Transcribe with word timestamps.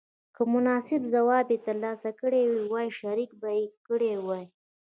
که 0.35 0.41
مناسب 0.53 1.01
ځواب 1.13 1.47
یې 1.53 1.57
تر 1.65 1.75
لاسه 1.83 2.09
کړی 2.19 2.43
وای 2.71 2.89
شریک 2.99 3.31
به 3.41 3.49
یې 3.57 3.65
کړی 3.87 4.11
وای. 4.25 4.43